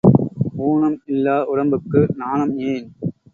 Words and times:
ஊனம் 0.61 1.01
இல்லா 1.05 1.35
உடம்புக்கு 1.45 2.01
நாணம் 2.15 2.57
ஏன்? 2.67 2.87